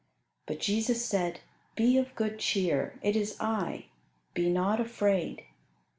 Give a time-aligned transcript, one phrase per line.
[0.47, 1.41] But Jesus said,
[1.75, 3.85] "Be of good cheer: it is I;
[4.33, 5.43] be not afraid."